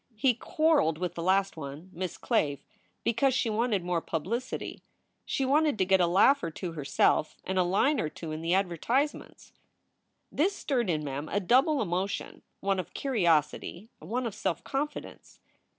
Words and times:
He 0.15 0.33
quarreled 0.33 0.97
with 0.97 1.13
the 1.13 1.21
last 1.21 1.55
one, 1.55 1.91
Miss 1.93 2.17
Clave, 2.17 2.63
because 3.03 3.35
she 3.35 3.51
wanted 3.51 3.83
more 3.83 4.01
publicity. 4.01 4.81
She 5.25 5.45
wanted 5.45 5.77
to 5.77 5.85
get 5.85 6.01
a 6.01 6.07
laugh 6.07 6.41
or 6.41 6.49
two 6.49 6.71
herself 6.71 7.37
and 7.43 7.59
a 7.59 7.63
line 7.63 7.99
or 7.99 8.09
two 8.09 8.31
in 8.31 8.41
the 8.41 8.55
advertise 8.55 9.13
ments." 9.13 9.53
This 10.31 10.55
stirred 10.55 10.89
in 10.89 11.03
Mem 11.03 11.29
a 11.29 11.39
double 11.39 11.83
emotion 11.83 12.41
one 12.61 12.79
of 12.79 12.95
curiosity, 12.95 13.91
one 13.99 14.25
of 14.25 14.33
self 14.33 14.63
confidence. 14.63 15.39